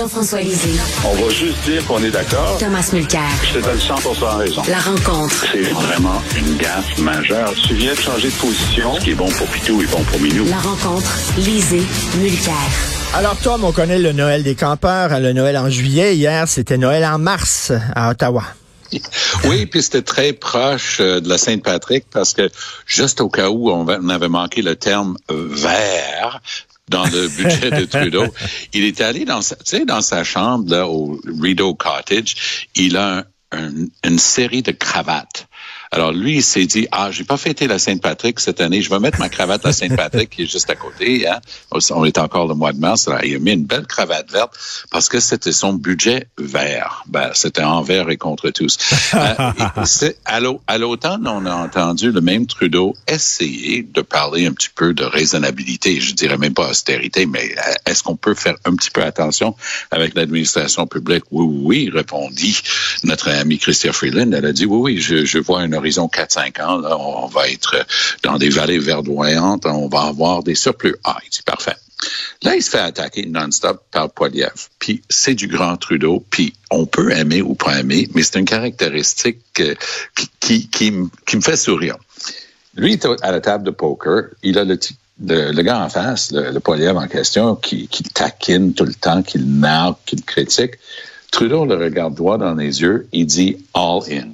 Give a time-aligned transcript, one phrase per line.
[0.00, 0.80] Jean-François Lisée.
[1.04, 2.56] On va juste dire qu'on est d'accord.
[2.58, 3.20] Thomas Mulcair.
[3.42, 3.94] Je te donne 100
[4.38, 4.62] raison.
[4.66, 5.44] La rencontre.
[5.52, 7.52] C'est vraiment une gaffe majeure.
[7.68, 8.94] Tu viens de changer de position.
[8.94, 10.46] Ce qui est bon pour Pitou est bon pour Minou.
[10.46, 11.06] La rencontre.
[11.36, 11.82] Lisée.
[12.16, 12.54] Mulcair.
[13.12, 16.16] Alors Tom, on connaît le Noël des campeurs, le Noël en juillet.
[16.16, 18.44] Hier, c'était Noël en mars à Ottawa.
[19.44, 22.50] Oui, puis c'était très proche euh, de la Saint-Patrick parce que
[22.86, 26.40] juste au cas où on, avait manqué le terme vert
[26.90, 28.26] dans le budget de Trudeau,
[28.74, 33.24] il est allé dans sa, dans sa chambre là, au Rideau Cottage, il a
[34.04, 35.48] une série de cravates
[35.92, 39.00] alors lui, il s'est dit, ah, j'ai pas fêté la Sainte-Patrick cette année, je vais
[39.00, 41.26] mettre ma cravate à Sainte-Patrick qui est juste à côté.
[41.26, 41.40] Hein?
[41.90, 43.08] On est encore le mois de mars.
[43.08, 44.56] Alors, il a mis une belle cravate verte
[44.92, 47.02] parce que c'était son budget vert.
[47.08, 48.78] Ben, c'était envers et contre tous.
[49.14, 50.12] euh,
[50.66, 55.02] à l'automne, on a entendu le même Trudeau essayer de parler un petit peu de
[55.02, 56.00] raisonnabilité.
[56.00, 59.56] Je dirais même pas austérité, mais euh, est-ce qu'on peut faire un petit peu attention
[59.90, 61.24] avec l'administration publique?
[61.32, 62.60] Oui, oui, répondit
[63.02, 64.30] notre ami Christian Freeland.
[64.32, 67.48] Elle a dit, oui, oui, je, je vois un horizon 4-5 ans, là, on va
[67.48, 67.86] être
[68.22, 70.96] dans des vallées verdoyantes, on va avoir des surplus.
[71.04, 71.76] Ah, dit parfait.
[72.42, 74.68] Là, il se fait attaquer non-stop par Poiliev.
[74.78, 76.24] Puis c'est du grand Trudeau.
[76.30, 79.74] Puis on peut aimer ou pas aimer, mais c'est une caractéristique euh,
[80.40, 81.96] qui, me fait sourire.
[82.74, 84.30] Lui, est à la table de poker.
[84.42, 88.94] Il a le, gars en face, le, le en question, qui, qui taquine tout le
[88.94, 90.74] temps, qui le nargue, qui le critique.
[91.30, 93.08] Trudeau le regarde droit dans les yeux.
[93.12, 94.30] Il dit all in.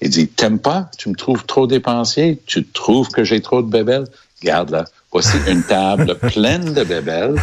[0.00, 0.90] Il dit, t'aimes pas?
[0.98, 2.40] Tu me trouves trop dépensier?
[2.46, 4.06] Tu trouves que j'ai trop de bébelles?
[4.42, 7.36] Regarde là, voici une table pleine de bébelles.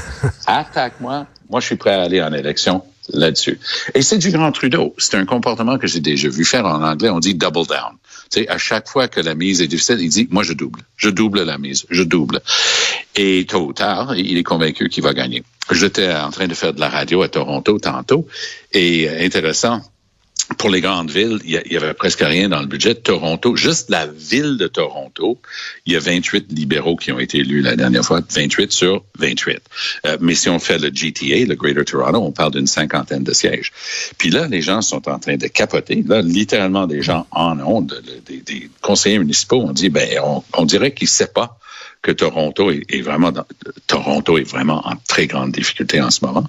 [0.46, 1.26] Attaque-moi.
[1.50, 3.60] Moi, je suis prêt à aller en élection là-dessus.
[3.96, 4.94] Et c'est du grand Trudeau.
[4.98, 7.10] C'est un comportement que j'ai déjà vu faire en anglais.
[7.10, 7.98] On dit double down.
[8.30, 10.82] Tu sais, à chaque fois que la mise est difficile, il dit, moi, je double.
[10.96, 11.86] Je double la mise.
[11.90, 12.42] Je double.
[13.16, 15.44] Et tôt ou tard, il est convaincu qu'il va gagner.
[15.72, 18.28] J'étais en train de faire de la radio à Toronto tantôt.
[18.72, 19.82] Et euh, intéressant,
[20.58, 22.96] pour les grandes villes, il y, avait presque rien dans le budget.
[22.96, 25.40] Toronto, juste la ville de Toronto,
[25.86, 29.60] il y a 28 libéraux qui ont été élus la dernière fois, 28 sur 28.
[30.06, 33.34] Euh, mais si on fait le GTA, le Greater Toronto, on parle d'une cinquantaine de
[33.34, 33.72] sièges.
[34.18, 36.04] Puis là, les gens sont en train de capoter.
[36.08, 40.94] Là, littéralement, des gens en ont, des, conseillers municipaux ont dit, ben, on, on dirait
[40.94, 41.58] qu'ils ne savent pas
[42.02, 43.46] que Toronto est, vraiment dans,
[43.88, 46.46] Toronto est vraiment en très grande difficulté en ce moment.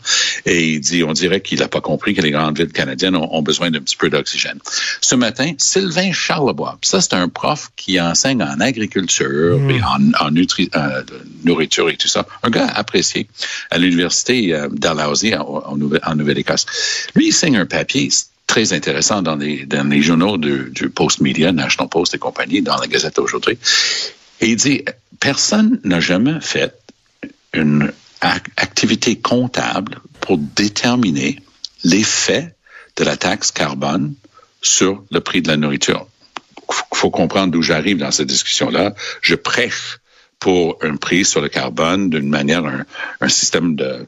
[0.46, 3.42] Et il dit, on dirait qu'il n'a pas compris que les grandes villes canadiennes ont,
[3.42, 4.58] besoin d'un petit peu d'oxygène.
[5.00, 9.70] Ce matin, Sylvain Charlebois, ça c'est un prof qui enseigne en agriculture mm.
[9.70, 11.02] et en, en euh,
[11.44, 13.26] nourriture et tout ça, un gars apprécié
[13.70, 16.66] à l'université euh, d'Alhousie en, Nouvelle-Écosse.
[17.14, 18.08] Lui, il signe un papier
[18.46, 22.62] très intéressant dans les, dans les journaux du, du Post Media, National Post et compagnie,
[22.62, 23.58] dans la Gazette aujourd'hui.
[24.42, 24.84] Et il dit,
[25.20, 26.75] personne n'a jamais fait
[27.54, 27.92] une
[28.56, 31.38] activité comptable pour déterminer
[31.84, 32.54] l'effet
[32.97, 34.14] de la taxe carbone
[34.60, 36.06] sur le prix de la nourriture.
[36.69, 38.94] Il faut comprendre d'où j'arrive dans cette discussion-là.
[39.20, 39.98] Je prêche
[40.41, 42.64] pour un prix sur le carbone d'une manière,
[43.20, 44.06] un, système de,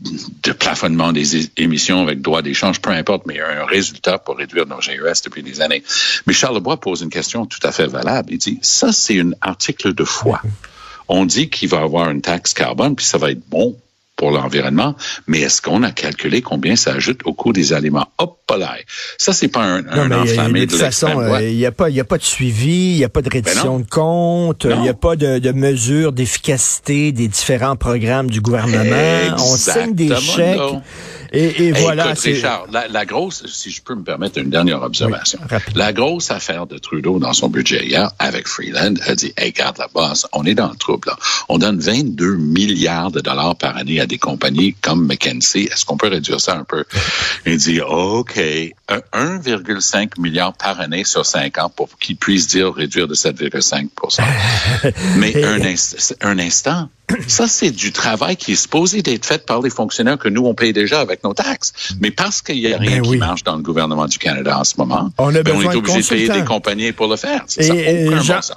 [0.00, 4.18] de plafonnement des émissions avec droit d'échange, peu importe, mais il y a un résultat
[4.18, 5.82] pour réduire nos GES depuis des années.
[6.26, 8.32] Mais Charles Lebois pose une question tout à fait valable.
[8.32, 10.40] Il dit, ça, c'est un article de foi.
[11.08, 13.76] On dit qu'il va avoir une taxe carbone, puis ça va être bon
[14.16, 14.96] pour l'environnement,
[15.26, 18.06] mais est-ce qu'on a calculé combien ça ajoute au coût des aliments?
[18.18, 18.76] Hop là!
[19.18, 22.00] Ça, c'est pas un, un enflammé de, toute façon, euh, il n'y a, pas, y
[22.00, 24.88] a pas de suivi, il n'y a pas de ben reddition de compte, il n'y
[24.88, 29.36] a pas de, de mesure d'efficacité des différents programmes du gouvernement.
[29.38, 30.60] On signe des chèques.
[31.32, 32.14] Et, voilà.
[32.14, 35.38] Richard, la, grosse, si je peux me permettre une dernière observation,
[35.74, 39.78] la grosse affaire de Trudeau dans son budget hier avec Freeland a dit, hey, garde
[39.78, 41.08] la base, on est dans le trouble.
[41.08, 41.16] Là.
[41.48, 45.64] On donne 22 milliards de dollars par année à des compagnies comme McKinsey.
[45.64, 46.84] Est-ce qu'on peut réduire ça un peu?
[47.44, 48.38] Il dit, OK,
[48.88, 54.22] 1,5 milliard par année sur 5 ans pour qu'il puisse dire réduire de 7,5%
[55.16, 55.60] Mais un,
[56.20, 56.88] un instant,
[57.28, 60.54] ça, c'est du travail qui est supposé d'être fait par les fonctionnaires que nous, on
[60.54, 61.72] paye déjà avec nos taxes.
[62.00, 64.64] Mais parce qu'il n'y a rien ben qui marche dans le gouvernement du Canada en
[64.64, 67.44] ce moment, on, ben, est obligé de, payer des compagnies pour le faire.
[67.58, 68.08] Et,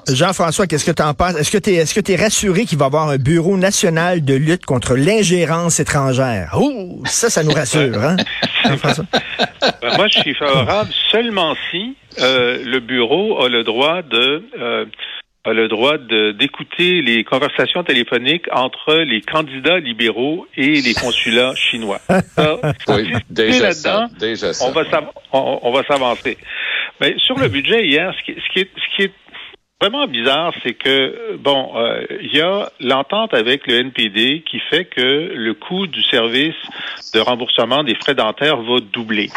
[0.08, 1.36] Jean, françois qu'est-ce que tu en penses?
[1.36, 3.56] Est-ce que tu es, est-ce que tu es rassuré qu'il va y avoir un bureau
[3.56, 5.39] national de lutte contre l'ingérence
[5.80, 6.56] étrangère?
[6.58, 8.16] Oh, ça, ça nous rassure, hein?
[8.64, 9.06] Jean-François?
[9.82, 14.44] Ben, moi, je suis favorable seulement si euh, le bureau a le droit de...
[14.60, 14.86] Euh,
[15.46, 15.98] a le droit
[16.38, 22.02] d'écouter les conversations téléphoniques entre les candidats libéraux et les consulats chinois.
[22.90, 24.84] oui, déjà ça, déjà On va,
[25.32, 26.38] on, va s'avancer.
[27.00, 29.14] Mais sur le budget hier, ce qui, ce qui est, ce qui est
[29.82, 34.86] vraiment bizarre, c'est que bon, euh, il y a l'entente avec le NPD qui fait
[34.86, 36.56] que le coût du service
[37.14, 39.30] de remboursement des frais dentaires va doubler.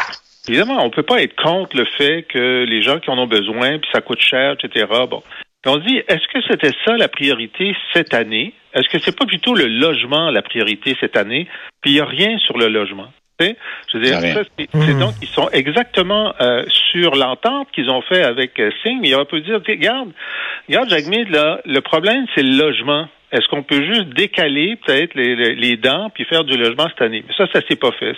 [0.47, 3.79] Évidemment, on peut pas être contre le fait que les gens qui en ont besoin,
[3.79, 4.85] puis ça coûte cher, etc.
[5.09, 5.23] Bon,
[5.65, 8.53] on se dit, est-ce que c'était ça la priorité cette année?
[8.73, 11.47] Est-ce que c'est pas plutôt le logement la priorité cette année?
[11.81, 13.07] Puis il y a rien sur le logement.
[13.39, 14.19] Je veux dire,
[14.57, 14.99] c'est hmm.
[14.99, 18.99] donc ils sont exactement euh, sur l'entente qu'ils ont fait avec euh, Singh.
[19.01, 20.09] Mais on peut dire, regarde,
[20.67, 23.07] regarde, Jagmeet, là, le problème, c'est le logement.
[23.31, 27.23] Est-ce qu'on peut juste décaler peut-être les, dents puis faire du logement cette année?
[27.27, 28.15] Mais ça, ça s'est pas fait.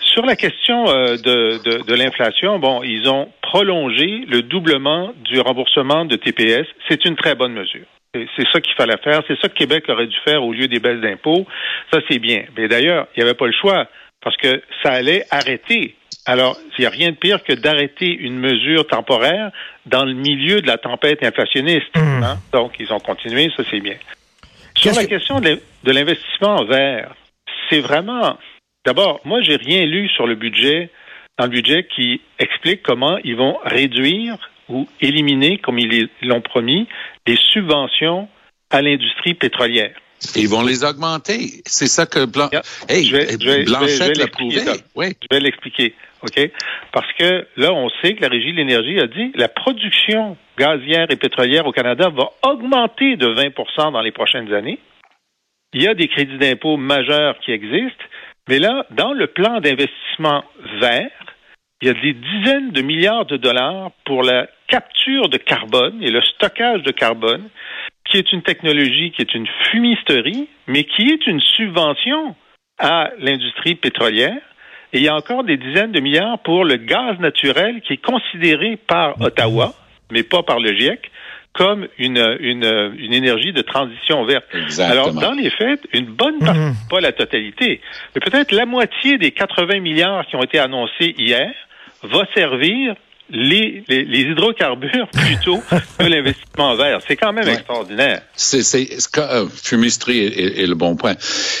[0.00, 5.40] sur la question euh, de, de, de l'inflation, bon, ils ont prolongé le doublement du
[5.40, 6.66] remboursement de TPS.
[6.88, 7.86] C'est une très bonne mesure.
[8.12, 9.22] C'est ça qu'il fallait faire.
[9.28, 11.46] C'est ça que Québec aurait dû faire au lieu des baisses d'impôts.
[11.92, 12.44] Ça, c'est bien.
[12.56, 13.86] Mais d'ailleurs, il n'y avait pas le choix
[14.22, 15.96] parce que ça allait arrêter.
[16.26, 19.50] Alors, il n'y a rien de pire que d'arrêter une mesure temporaire
[19.86, 21.96] dans le milieu de la tempête inflationniste.
[21.96, 22.22] Hmm.
[22.22, 22.38] Hein.
[22.52, 23.96] Donc, ils ont continué, ça c'est bien.
[24.76, 27.14] Sur la question de l'investissement vert,
[27.68, 28.38] c'est vraiment...
[28.86, 30.90] D'abord, moi, j'ai rien lu sur le budget,
[31.38, 34.36] dans le budget qui explique comment ils vont réduire
[34.68, 36.86] ou éliminer, comme ils l'ont promis,
[37.26, 38.28] les subventions
[38.70, 39.94] à l'industrie pétrolière.
[40.36, 41.62] Ils vont les augmenter.
[41.66, 42.50] C'est ça que Blanc...
[42.88, 44.60] hey, je vais, Blanchette l'a prouvé.
[44.94, 45.06] Oui.
[45.22, 45.94] Je vais l'expliquer.
[46.22, 46.50] OK?
[46.92, 51.10] Parce que là, on sait que la Régie de l'énergie a dit la production gazière
[51.10, 54.78] et pétrolière au Canada va augmenter de 20% dans les prochaines années.
[55.72, 58.04] Il y a des crédits d'impôt majeurs qui existent,
[58.48, 60.44] mais là, dans le plan d'investissement
[60.80, 61.10] vert,
[61.80, 66.10] il y a des dizaines de milliards de dollars pour la capture de carbone et
[66.10, 67.48] le stockage de carbone
[68.04, 72.34] qui est une technologie qui est une fumisterie, mais qui est une subvention
[72.78, 74.40] à l'industrie pétrolière.
[74.92, 78.04] Et il y a encore des dizaines de milliards pour le gaz naturel qui est
[78.04, 79.72] considéré par Ottawa,
[80.10, 81.10] mais pas par le GIEC,
[81.52, 84.44] comme une, une, une énergie de transition verte.
[84.78, 86.74] Alors, dans les faits, une bonne partie, mhm.
[86.88, 87.80] pas la totalité,
[88.14, 91.52] mais peut-être la moitié des 80 milliards qui ont été annoncés hier
[92.02, 92.94] va servir
[93.32, 95.62] les, les, hydrocarbures plutôt
[95.98, 97.00] que l'investissement vert.
[97.06, 98.22] C'est quand même extraordinaire.
[98.34, 98.88] C'est, c'est,
[99.18, 101.14] euh, fumisterie est, le bon point.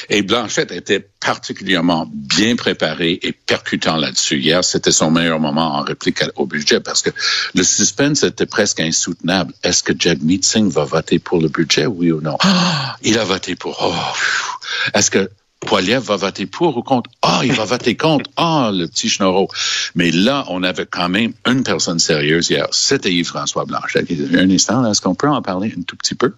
[0.08, 4.38] Et Blanchette était particulièrement bien préparé et percutant là-dessus.
[4.38, 7.10] Hier, c'était son meilleur moment en réplique au budget parce que
[7.54, 9.52] le suspense était presque insoutenable.
[9.62, 12.36] Est-ce que Jagmeet Singh va voter pour le budget, oui ou non?
[12.40, 13.76] Ah, il a voté pour.
[13.82, 15.30] Oh, Est-ce que
[15.60, 17.10] Poiliev va voter pour ou contre?
[17.22, 18.30] Ah, il va voter contre.
[18.36, 19.48] Ah, le petit schnorro.
[19.94, 22.66] Mais là, on avait quand même une personne sérieuse hier.
[22.72, 24.06] C'était Yves-François Blanchet.
[24.34, 26.32] Un instant, est-ce qu'on peut en parler un tout petit peu?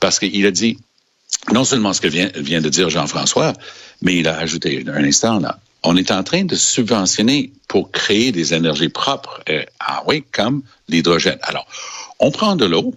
[0.00, 0.78] Parce qu'il a dit
[1.52, 2.30] non seulement ce que vient,
[2.60, 3.52] de dire Jean-François,
[4.02, 5.58] mais il a ajouté un instant là.
[5.82, 9.42] On est en train de subventionner pour créer des énergies propres.
[9.50, 11.38] Euh, ah oui, comme l'hydrogène.
[11.42, 11.66] Alors,
[12.18, 12.94] on prend de l'eau,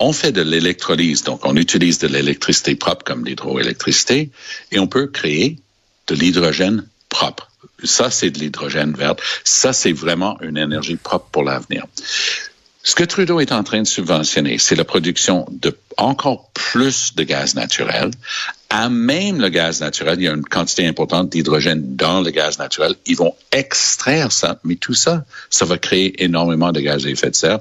[0.00, 4.30] on fait de l'électrolyse, donc on utilise de l'électricité propre comme l'hydroélectricité,
[4.72, 5.58] et on peut créer
[6.08, 7.50] de l'hydrogène propre.
[7.84, 9.14] Ça, c'est de l'hydrogène vert.
[9.44, 11.84] Ça, c'est vraiment une énergie propre pour l'avenir.
[12.82, 17.22] Ce que Trudeau est en train de subventionner, c'est la production de encore plus de
[17.22, 18.10] gaz naturel.
[18.68, 22.58] À même le gaz naturel, il y a une quantité importante d'hydrogène dans le gaz
[22.58, 22.94] naturel.
[23.06, 27.30] Ils vont extraire ça, mais tout ça, ça va créer énormément de gaz à effet
[27.30, 27.58] de serre.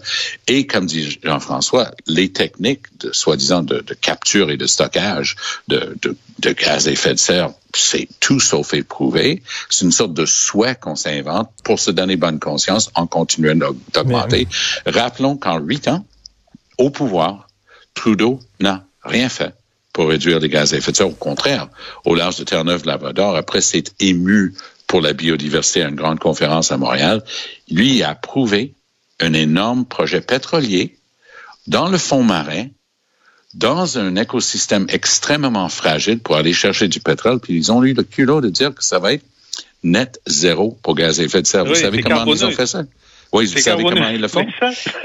[0.47, 5.36] Et comme dit Jean-François, les techniques de soi-disant de, capture et de stockage
[5.68, 9.43] de, de gaz à effet de serre c'est tout sauf éprouvé.
[9.69, 13.55] C'est une sorte de souhait qu'on s'invente pour se donner bonne conscience en continuant
[13.93, 14.48] d'augmenter.
[14.86, 16.05] Rappelons qu'en huit ans,
[16.77, 17.49] au pouvoir,
[18.00, 19.53] Trudeau n'a rien fait
[19.91, 21.10] pour réduire les gaz à effet de serre.
[21.10, 21.68] Au contraire,
[22.06, 24.53] au large de Terre-Neuve-Labrador, après s'être ému
[24.88, 27.22] pour la biodiversité à une grande conférence à Montréal,
[27.70, 28.74] lui a approuvé
[29.20, 30.96] un énorme projet pétrolier
[31.68, 32.68] dans le fond marin
[33.53, 38.03] dans un écosystème extrêmement fragile pour aller chercher du pétrole, puis ils ont eu le
[38.03, 39.25] culot de dire que ça va être
[39.84, 41.65] net zéro pour gaz à effet de serre.
[41.65, 42.84] vous savez comment ils ont fait ça?
[43.34, 44.46] Oui, vous savez comment ils le font?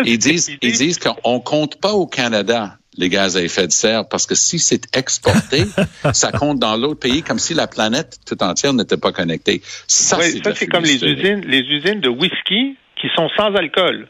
[0.04, 4.08] Ils disent, ils disent qu'on compte pas au Canada les gaz à effet de serre
[4.08, 5.64] parce que si c'est exporté,
[6.12, 9.60] ça compte dans l'autre pays comme si la planète tout entière n'était pas connectée.
[9.86, 14.08] Ça, c'est comme les usines, les usines de whisky qui sont sans alcool.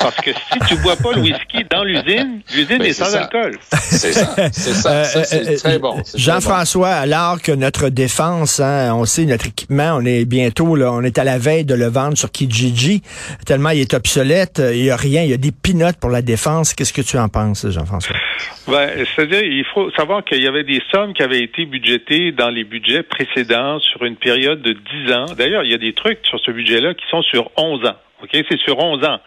[0.00, 3.58] Parce que si tu bois pas le whisky dans l'usine, l'usine est, sans alcool.
[3.72, 5.04] C'est ça, c'est ça.
[5.04, 6.02] ça c'est euh, très bon.
[6.14, 11.02] Jean-François, alors que notre défense, hein, on sait notre équipement, on est bientôt là, on
[11.02, 13.02] est à la veille de le vendre sur Kijiji,
[13.46, 16.22] tellement il est obsolète, il y a rien, il y a des pinottes pour la
[16.22, 16.74] défense.
[16.74, 18.16] Qu'est-ce que tu en penses, Jean-François?
[18.68, 22.50] Ben, c'est-à-dire, il faut savoir qu'il y avait des sommes qui avaient été budgétées dans
[22.50, 24.72] les budgets précédents sur une période de
[25.06, 25.26] 10 ans.
[25.36, 27.96] D'ailleurs, il y a des trucs sur ce budget-là qui sont sur 11 ans.
[28.22, 28.30] OK?
[28.32, 29.18] C'est sur 11 ans.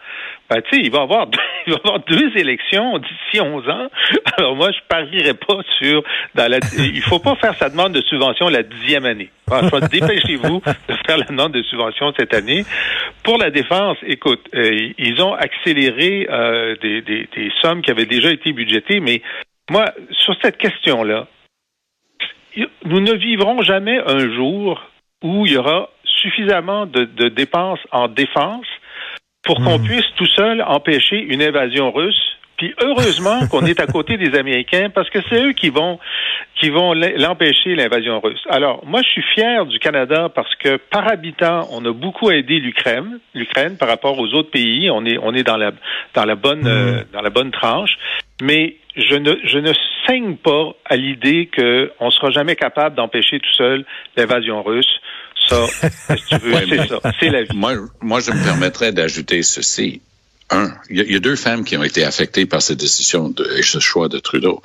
[0.48, 1.26] Ben, tu sais, il va avoir
[1.66, 3.88] il va avoir deux élections d'ici 11 ans.
[4.36, 6.02] Alors moi, je parierais pas sur
[6.34, 9.30] dans la il faut pas faire sa demande de subvention la dixième année.
[9.90, 12.64] dépêchez-vous de faire la demande de subvention cette année.
[13.22, 18.06] Pour la défense, écoute, euh, ils ont accéléré euh, des, des, des sommes qui avaient
[18.06, 19.22] déjà été budgétées, mais
[19.70, 21.26] moi, sur cette question-là,
[22.84, 24.80] nous ne vivrons jamais un jour
[25.22, 28.66] où il y aura suffisamment de, de dépenses en défense
[29.46, 29.84] pour qu'on hmm.
[29.84, 32.36] puisse tout seul empêcher une invasion russe.
[32.58, 35.98] Puis heureusement qu'on est à côté des Américains parce que c'est eux qui vont
[36.58, 38.42] qui vont l'empêcher l'invasion russe.
[38.48, 42.58] Alors moi je suis fier du Canada parce que par habitant on a beaucoup aidé
[42.58, 44.90] l'Ukraine, l'Ukraine par rapport aux autres pays.
[44.90, 45.72] On est on est dans la
[46.14, 46.66] dans la bonne hmm.
[46.66, 47.98] euh, dans la bonne tranche.
[48.40, 49.72] Mais je ne je ne
[50.06, 53.84] saigne pas à l'idée qu'on ne sera jamais capable d'empêcher tout seul
[54.16, 55.00] l'invasion russe.
[55.48, 55.66] Ça,
[56.08, 57.00] c'est ça.
[57.20, 57.56] C'est la vie.
[57.56, 60.00] Moi, moi, je me permettrais d'ajouter ceci.
[60.48, 63.62] Un, il y, a deux femmes qui ont été affectées par cette décision de, et
[63.62, 64.62] ce choix de Trudeau.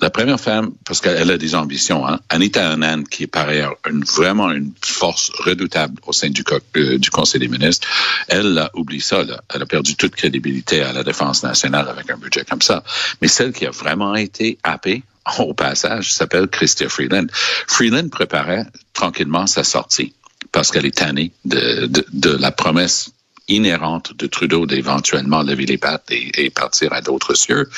[0.00, 3.76] La première femme, parce qu'elle a des ambitions, hein, Anita Anand, qui est par ailleurs
[3.86, 6.42] une, vraiment une force redoutable au sein du,
[6.78, 7.86] euh, du Conseil des ministres,
[8.28, 9.22] elle a oublié ça.
[9.22, 9.42] Là.
[9.54, 12.82] Elle a perdu toute crédibilité à la défense nationale avec un budget comme ça.
[13.20, 15.02] Mais celle qui a vraiment été happée
[15.38, 17.26] au passage s'appelle Christia Freeland.
[17.66, 20.14] Freeland préparait tranquillement sa sortie
[20.52, 23.10] parce qu'elle est tannée de, la promesse
[23.48, 27.68] inhérente de Trudeau d'éventuellement lever les pattes et, partir à d'autres cieux.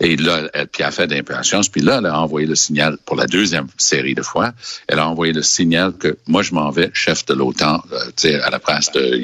[0.00, 1.70] Et là, elle, puis a fait d'impatience.
[1.70, 4.52] Puis là, elle a envoyé le signal pour la deuxième série de fois.
[4.86, 8.50] Elle a envoyé le signal que moi, je m'en vais chef de l'OTAN, euh, à
[8.50, 9.18] la place de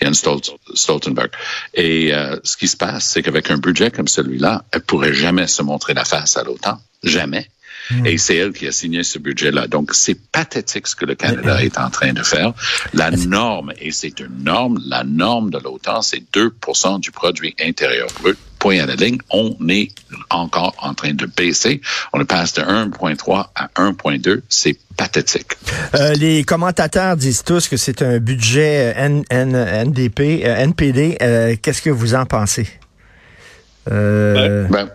[0.00, 0.22] Jens,
[0.74, 1.30] Stoltenberg.
[1.74, 5.48] Et euh, ce qui se passe, c'est qu'avec un budget comme celui-là, elle pourrait jamais
[5.48, 6.78] se montrer la face à l'OTAN.
[7.02, 7.48] Jamais.
[7.90, 8.06] Hmm.
[8.06, 9.66] Et c'est elle qui a signé ce budget-là.
[9.66, 12.52] Donc, c'est pathétique ce que le Canada est en train de faire.
[12.92, 18.08] La norme, et c'est une norme, la norme de l'OTAN, c'est 2% du produit intérieur
[18.20, 19.90] brut point à la ligne, on est
[20.30, 21.82] encore en train de baisser.
[22.14, 24.40] On passe de 1,3 à 1,2.
[24.48, 25.52] C'est pathétique.
[25.94, 31.18] Euh, les commentateurs disent tous que c'est un budget NDP, NPD.
[31.20, 32.66] Euh, euh, qu'est-ce que vous en pensez?
[33.86, 34.88] Ben, ben,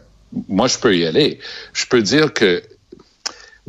[0.48, 1.40] moi, je peux y aller.
[1.74, 2.64] Je peux dire que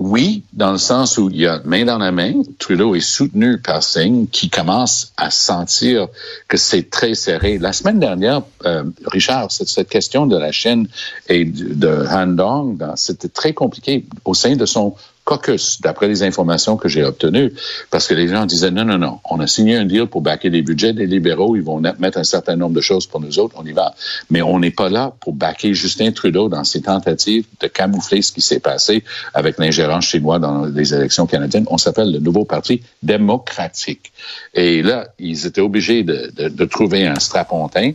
[0.01, 3.59] oui, dans le sens où il y a main dans la main, Trudeau est soutenu
[3.59, 6.09] par Singh, qui commence à sentir
[6.49, 7.59] que c'est très serré.
[7.59, 10.89] La semaine dernière, euh, Richard, cette, question de la Chine
[11.29, 14.95] et de, de Han Dong, ben, c'était très compliqué au sein de son
[15.31, 17.53] caucus, d'après les informations que j'ai obtenues,
[17.91, 20.51] parce que les gens disaient non, non, non, on a signé un deal pour backer
[20.51, 23.55] les budgets des libéraux, ils vont mettre un certain nombre de choses pour nous autres,
[23.57, 23.95] on y va.
[24.31, 28.33] Mais on n'est pas là pour backer Justin Trudeau dans ses tentatives de camoufler ce
[28.33, 31.67] qui s'est passé avec l'ingérence chinoise dans les élections canadiennes.
[31.71, 34.13] On s'appelle le nouveau parti démocratique.
[34.55, 37.93] Et là, ils étaient obligés de, de, de trouver un strapontin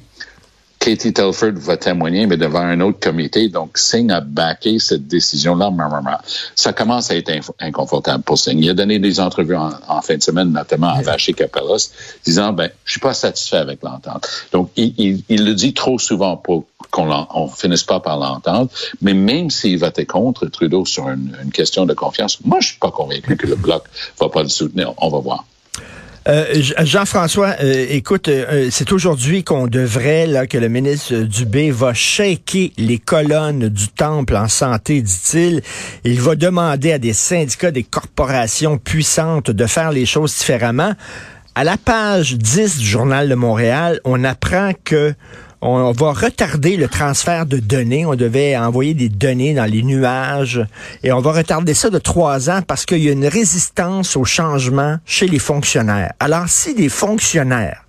[0.85, 3.49] Katie Telford va témoigner, mais devant un autre comité.
[3.49, 5.71] Donc, Singh a backé cette décision-là.
[6.53, 8.59] Ça commence à être inconfortable pour Singh.
[8.59, 11.89] Il a donné des entrevues en, fin de semaine, notamment à Vaché Capelos,
[12.23, 14.29] disant, ben, je suis pas satisfait avec l'entente.
[14.51, 18.69] Donc, il, le dit trop souvent pour qu'on finisse pas par l'entendre.
[19.01, 22.79] Mais même s'il votait contre Trudeau sur une, une, question de confiance, moi, je suis
[22.79, 23.85] pas convaincu que le Bloc
[24.19, 24.93] va pas le soutenir.
[24.97, 25.45] On va voir.
[26.27, 26.45] Euh,
[26.79, 32.71] Jean-François, euh, écoute, euh, c'est aujourd'hui qu'on devrait, là, que le ministre Dubé va shaker
[32.77, 35.61] les colonnes du temple en santé, dit-il.
[36.03, 40.93] Il va demander à des syndicats, des corporations puissantes de faire les choses différemment.
[41.53, 45.13] À la page 10 du Journal de Montréal, on apprend que
[45.67, 48.05] on va retarder le transfert de données.
[48.05, 50.63] On devait envoyer des données dans les nuages
[51.03, 54.25] et on va retarder ça de trois ans parce qu'il y a une résistance au
[54.25, 56.13] changement chez les fonctionnaires.
[56.19, 57.81] Alors, si des fonctionnaires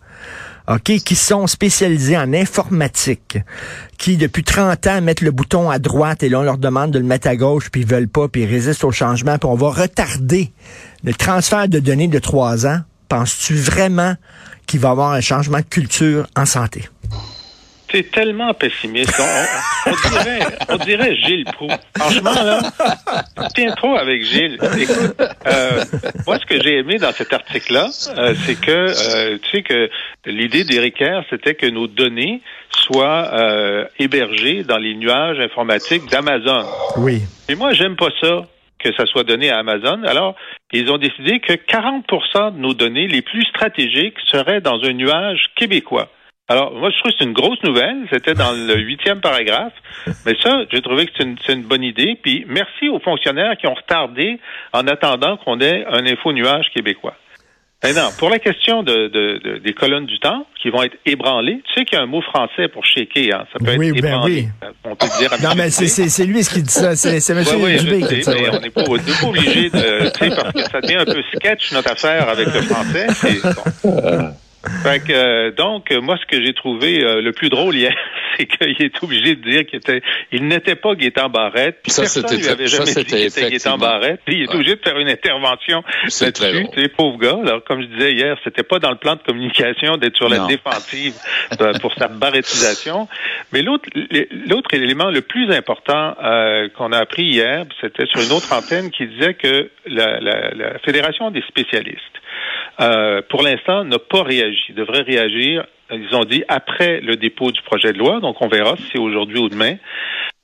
[0.68, 3.38] OK, qui sont spécialisés en informatique,
[3.99, 6.99] qui depuis 30 ans mettent le bouton à droite et là on leur demande de
[6.99, 9.54] le mettre à gauche puis ils veulent pas puis ils résistent au changement puis on
[9.54, 10.50] va retarder
[11.04, 12.80] le transfert de données de trois ans.
[13.09, 14.16] Penses-tu vraiment
[14.66, 16.88] qu'il va y avoir un changement de culture en santé?
[17.90, 19.21] C'est tellement pessimiste.
[19.87, 21.69] On, dirait, on dirait Gilles Proux.
[21.97, 22.61] Franchement, là,
[23.55, 24.59] tiens trop avec Gilles.
[24.78, 25.16] Écoute,
[25.47, 25.85] euh,
[26.26, 27.88] moi, ce que j'ai aimé dans cet article-là,
[28.19, 29.88] euh, c'est que, euh, tu sais que
[30.26, 32.40] l'idée d'Éric c'était que nos données
[32.71, 33.31] soient
[33.99, 36.64] hébergées dans les nuages informatiques d'Amazon.
[36.97, 37.23] Oui.
[37.49, 38.47] Et moi, j'aime pas ça
[38.78, 40.02] que ça soit donné à Amazon.
[40.05, 40.35] Alors,
[40.73, 45.45] ils ont décidé que 40% de nos données les plus stratégiques seraient dans un nuage
[45.57, 46.09] québécois.
[46.48, 48.06] Alors, moi, je trouve que c'est une grosse nouvelle.
[48.12, 49.72] C'était dans le huitième paragraphe.
[50.24, 52.18] Mais ça, j'ai trouvé que c'est une, une, bonne idée.
[52.22, 54.38] Puis, merci aux fonctionnaires qui ont retardé
[54.72, 57.16] en attendant qu'on ait un info nuage québécois.
[57.84, 61.84] non, pour la question de, des colonnes du temps qui vont être ébranlées, tu sais
[61.84, 63.46] qu'il y a un mot français pour shaker, hein?
[63.52, 64.48] ça peut être oui, ben ébranlé.
[64.60, 64.90] Ben oui.
[64.92, 67.44] On peut dire non, mais c'est lui ce qui dit ça, c'est M.
[67.60, 68.34] oui, Dubé qui dit ça.
[68.34, 71.22] Mais on n'est pas, pas, obligé de, tu sais, parce que ça devient un peu
[71.34, 73.06] sketch notre affaire avec le français.
[73.82, 74.32] Bon.
[74.82, 77.94] Fait que, euh, donc, moi, ce que j'ai trouvé euh, le plus drôle hier,
[78.37, 81.80] c'est qu'il est obligé de dire qu'il était, il n'était pas Gaétan Barrette.
[81.82, 84.20] Puis ça, personne lui avait jamais dit qu'il était Gaétan Barrette.
[84.25, 85.82] Puis il est obligé de faire une intervention.
[86.08, 86.32] C'est
[86.88, 87.38] pauvre gars.
[87.42, 90.46] Alors, comme je disais hier, c'était pas dans le plan de communication d'être sur la
[90.46, 91.14] défensive
[91.61, 93.08] euh, pour sa barrettisation.
[93.52, 93.88] Mais l'autre,
[94.49, 96.14] l'autre élément le plus important
[96.76, 100.78] qu'on a appris hier, c'était sur une autre antenne qui disait que la, la, la
[100.80, 102.02] Fédération des spécialistes
[102.80, 104.64] euh, pour l'instant, n'a pas réagi.
[104.68, 108.49] Ils devraient réagir, ils ont dit, après le dépôt du projet de loi, donc on
[108.49, 109.76] verra si c'est aujourd'hui ou demain.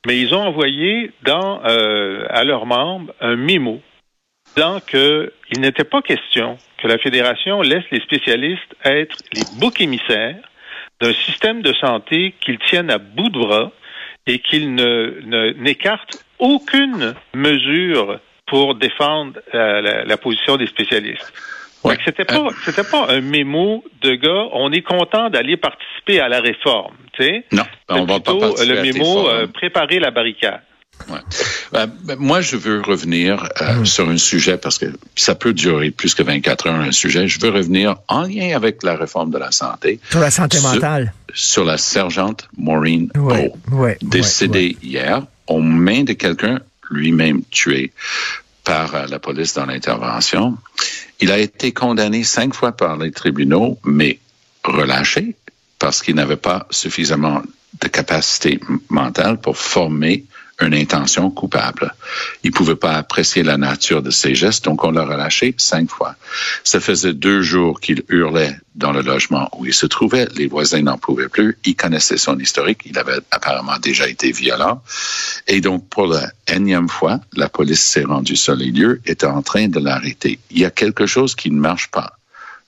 [0.05, 3.81] Mais ils ont envoyé dans, euh, à leurs membres un mémo
[4.55, 10.37] disant qu'il n'était pas question que la Fédération laisse les spécialistes être les boucs émissaires
[11.01, 13.71] d'un système de santé qu'ils tiennent à bout de bras
[14.27, 21.33] et qu'ils ne, n'écartent aucune mesure pour défendre euh, la, la position des spécialistes.
[21.83, 21.97] Ouais.
[22.05, 24.49] C'était pas, c'était pas un mémo de gars.
[24.53, 27.43] On est content d'aller participer à la réforme, tu sais.
[27.51, 30.61] Non, on va pas le mémo euh, préparer la barricade.
[31.09, 31.19] Ouais.
[31.71, 33.85] Ben, ben, moi, je veux revenir euh, mm.
[33.85, 34.85] sur un sujet parce que
[35.15, 37.27] ça peut durer plus que 24 heures un sujet.
[37.27, 39.99] Je veux revenir en lien avec la réforme de la santé.
[40.09, 41.13] Sur la santé mentale.
[41.33, 46.59] Sur la sergente Maureen ouais, ouais, décédée hier aux mains de quelqu'un
[46.91, 47.91] lui-même tué
[48.63, 50.57] par euh, la police dans l'intervention.
[51.19, 54.19] Il a été condamné cinq fois par les tribunaux, mais
[54.63, 55.35] relâché
[55.79, 57.41] parce qu'il n'avait pas suffisamment
[57.81, 60.23] de capacité mentale pour former
[60.63, 61.93] une intention coupable.
[62.43, 66.15] Il pouvait pas apprécier la nature de ses gestes, donc on l'a relâché cinq fois.
[66.63, 70.27] Ça faisait deux jours qu'il hurlait dans le logement où il se trouvait.
[70.35, 71.57] Les voisins n'en pouvaient plus.
[71.65, 72.81] Il connaissait son historique.
[72.85, 74.81] Il avait apparemment déjà été violent.
[75.47, 79.41] Et donc, pour la énième fois, la police s'est rendue sur les lieux, était en
[79.41, 80.39] train de l'arrêter.
[80.51, 82.17] Il y a quelque chose qui ne marche pas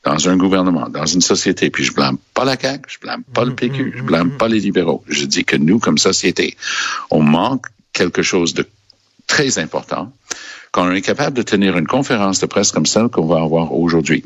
[0.05, 3.43] dans un gouvernement, dans une société, puis je blâme pas la CAQ, je blâme pas
[3.43, 5.03] le PQ, je blâme pas les libéraux.
[5.07, 6.55] Je dis que nous, comme société,
[7.09, 7.65] on manque
[7.95, 8.67] quelque chose de
[9.25, 10.11] très important
[10.75, 13.71] quand on est capable de tenir une conférence de presse comme celle qu'on va avoir
[13.71, 14.25] aujourd'hui,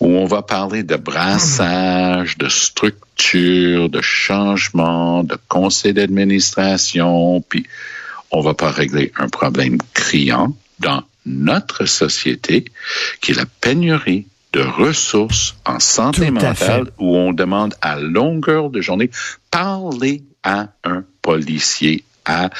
[0.00, 7.66] où on va parler de brassage, de structure, de changement, de conseil d'administration, puis
[8.30, 12.64] on va pas régler un problème criant dans notre société,
[13.20, 18.80] qui est la pénurie de ressources en santé mentale, où on demande à longueur de
[18.80, 19.10] journée,
[19.50, 22.50] parler à un policier à,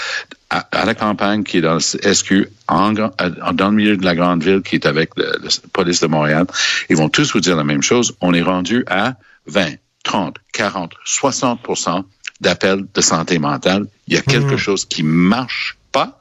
[0.51, 4.43] à, la campagne qui est dans le SQ, en, dans le milieu de la grande
[4.43, 5.33] ville qui est avec la
[5.73, 6.47] police de Montréal.
[6.91, 8.15] Ils vont tous vous dire la même chose.
[8.21, 9.15] On est rendu à
[9.47, 9.75] 20,
[10.05, 12.05] 30, 40, 60%
[12.41, 13.87] d'appels de santé mentale.
[14.07, 14.59] Il y a quelque mhm.
[14.59, 16.21] chose qui marche pas.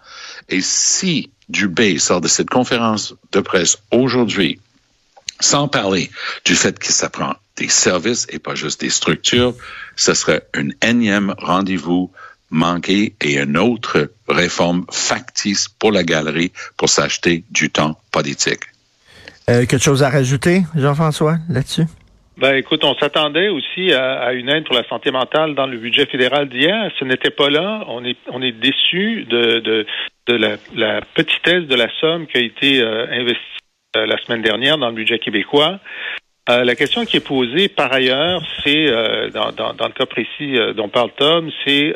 [0.50, 4.60] Et si Dubé sort de cette conférence de presse aujourd'hui,
[5.40, 6.10] sans parler
[6.46, 9.54] du fait que ça prend des services et pas juste des structures,
[9.96, 12.12] ce serait un énième rendez-vous
[12.54, 18.62] manqué et une autre réforme factice pour la galerie pour s'acheter du temps politique.
[19.50, 21.84] Euh, quelque chose à rajouter, Jean-François, là-dessus?
[22.38, 26.06] Ben, écoute, on s'attendait aussi à, une aide pour la santé mentale dans le budget
[26.08, 26.92] fédéral d'hier.
[27.00, 27.84] Ce n'était pas là.
[27.88, 29.86] On est, on est déçu de, de,
[30.28, 33.40] de la, la, petitesse de la somme qui a été euh, investie
[33.96, 35.80] euh, la semaine dernière dans le budget québécois.
[36.50, 40.06] Euh, la question qui est posée par ailleurs, c'est euh, dans, dans, dans, le cas
[40.06, 41.96] précis euh, dont parle Tom, c'est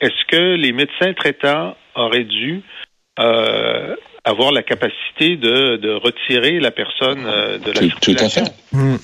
[0.00, 2.62] est-ce que les médecins traitants auraient dû
[4.24, 8.44] avoir la capacité de, de, retirer la personne de la tout, circulation.
[8.44, 8.76] Tout à fait.
[8.76, 8.98] Hum.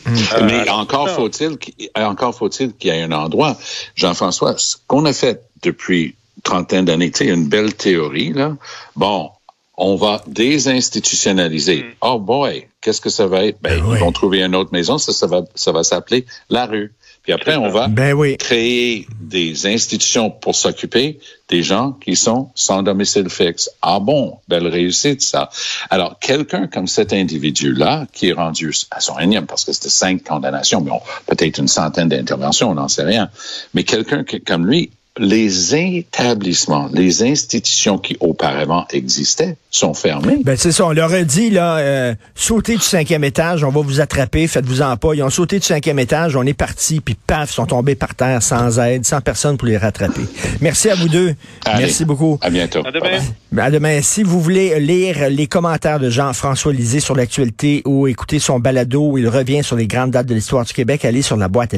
[0.47, 1.57] Mais encore faut-il
[1.97, 3.57] encore faut-il qu'il y ait un endroit.
[3.97, 6.15] Jean-François, ce qu'on a fait depuis
[6.45, 8.57] trentaine d'années, tu sais, une belle théorie là.
[8.95, 9.33] Bon,
[9.79, 11.85] on va désinstitutionnaliser.
[11.85, 11.95] Mm.
[12.03, 13.59] Oh boy, qu'est-ce que ça va être?
[13.63, 16.67] Ben, ben ils vont trouver une autre maison, ça, ça va, ça va s'appeler la
[16.67, 16.93] rue.
[17.23, 21.19] Puis après, on va ben créer des institutions pour s'occuper
[21.51, 23.71] des gens qui sont sans domicile fixe.
[23.83, 25.51] Ah bon, belle réussite, ça.
[25.91, 30.25] Alors, quelqu'un comme cet individu-là, qui est rendu à son énième, parce que c'était cinq
[30.25, 30.91] condamnations, mais
[31.27, 33.29] peut-être une centaine d'interventions, on n'en sait rien,
[33.75, 40.39] mais quelqu'un comme lui les établissements, les institutions qui auparavant existaient sont fermées.
[40.45, 43.81] Ben c'est ça, on leur a dit là, euh, sautez du cinquième étage, on va
[43.81, 45.15] vous attraper, faites-vous en pas.
[45.15, 48.43] Ils ont sauté du cinquième étage, on est parti, puis paf, sont tombés par terre
[48.43, 50.23] sans aide, sans personne pour les rattraper.
[50.61, 51.35] Merci à vous deux.
[51.67, 52.39] Merci beaucoup.
[52.41, 52.83] À bientôt.
[52.87, 53.19] À demain.
[53.53, 54.01] Ben, à demain.
[54.03, 59.11] Si vous voulez lire les commentaires de Jean-François Lisée sur l'actualité ou écouter son balado
[59.11, 61.75] où il revient sur les grandes dates de l'histoire du Québec, allez sur la boîte